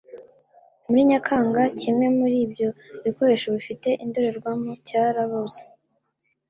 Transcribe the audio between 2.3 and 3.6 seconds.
ibyo bikoresho